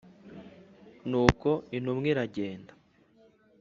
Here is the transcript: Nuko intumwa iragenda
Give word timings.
Nuko 1.09 1.49
intumwa 1.75 2.07
iragenda 2.13 2.73